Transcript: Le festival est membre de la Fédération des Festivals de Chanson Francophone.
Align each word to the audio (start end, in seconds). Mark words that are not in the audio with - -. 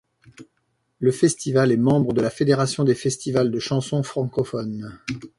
Le 0.97 1.11
festival 1.11 1.71
est 1.71 1.77
membre 1.77 2.11
de 2.13 2.21
la 2.21 2.31
Fédération 2.31 2.83
des 2.83 2.95
Festivals 2.95 3.51
de 3.51 3.59
Chanson 3.59 4.01
Francophone. 4.01 4.97